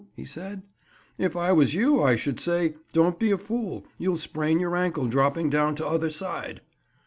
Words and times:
he 0.15 0.25
said. 0.25 0.63
"If 1.19 1.35
it 1.35 1.53
was 1.55 1.75
you, 1.75 2.01
I 2.01 2.15
should 2.15 2.39
say, 2.39 2.73
'Don't 2.91 3.19
be 3.19 3.29
a 3.29 3.37
fool; 3.37 3.85
you'll 3.99 4.17
sprain 4.17 4.59
your 4.59 4.75
ankle 4.75 5.05
dropping 5.05 5.51
down 5.51 5.75
t'other 5.75 6.09
side. 6.09 6.61